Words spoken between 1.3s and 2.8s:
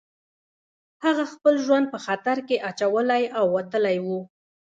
خپل ژوند په خطر کې